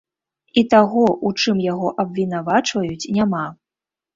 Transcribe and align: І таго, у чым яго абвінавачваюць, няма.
І 0.61 0.63
таго, 0.73 1.03
у 1.29 1.33
чым 1.43 1.61
яго 1.65 1.91
абвінавачваюць, 2.05 3.09
няма. 3.19 3.45